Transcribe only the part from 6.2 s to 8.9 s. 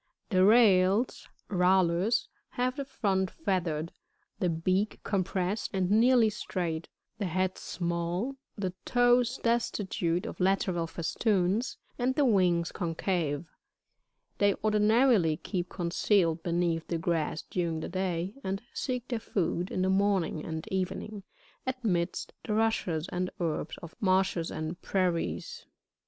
straight, the head small, the